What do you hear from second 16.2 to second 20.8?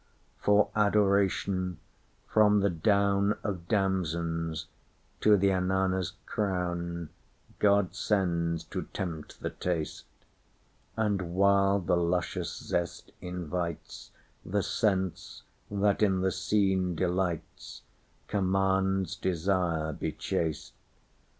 the scene delights, Commands desire be chaste.